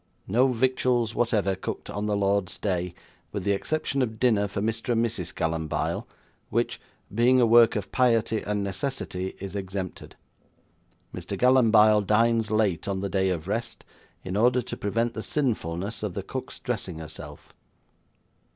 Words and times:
No 0.27 0.47
victuals 0.47 1.13
whatever 1.13 1.53
cooked 1.55 1.87
on 1.87 2.07
the 2.07 2.17
Lord's 2.17 2.57
Day, 2.57 2.95
with 3.31 3.43
the 3.43 3.51
exception 3.51 4.01
of 4.01 4.19
dinner 4.19 4.47
for 4.47 4.59
Mr. 4.59 4.89
and 4.93 5.05
Mrs. 5.05 5.31
Gallanbile, 5.31 6.07
which, 6.49 6.81
being 7.13 7.39
a 7.39 7.45
work 7.45 7.75
of 7.75 7.91
piety 7.91 8.41
and 8.41 8.63
necessity, 8.63 9.35
is 9.39 9.55
exempted. 9.55 10.15
Mr. 11.13 11.37
Gallanbile 11.37 12.01
dines 12.07 12.49
late 12.49 12.87
on 12.87 13.01
the 13.01 13.09
day 13.09 13.29
of 13.29 13.47
rest, 13.47 13.85
in 14.23 14.35
order 14.35 14.63
to 14.63 14.75
prevent 14.75 15.13
the 15.13 15.21
sinfulness 15.21 16.01
of 16.01 16.15
the 16.15 16.23
cook's 16.23 16.57
dressing 16.57 16.97
herself." 16.97 17.53